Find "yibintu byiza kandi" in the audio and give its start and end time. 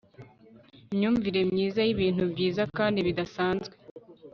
1.87-2.97